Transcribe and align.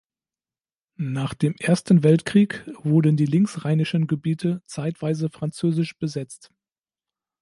Nach 0.97 1.35
dem 1.35 1.53
Ersten 1.57 2.01
Weltkrieg 2.01 2.65
wurden 2.83 3.17
die 3.17 3.27
linksrheinischen 3.27 4.07
Gebiete 4.07 4.63
zeitweise 4.65 5.29
französisch 5.29 5.95
besetzt. 5.99 6.51